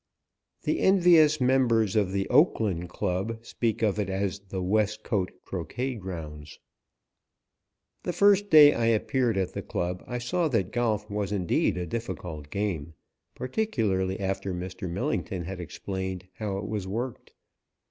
[0.63, 6.57] The envious members of the Oakland Club speak of it as the Westcote Croquet Grounds.
[8.01, 11.85] The first day I appeared at the club I saw that golf was indeed a
[11.85, 12.95] difficult game,
[13.35, 14.89] particularly after Mr.
[14.89, 17.33] Millington had explained how it was worked.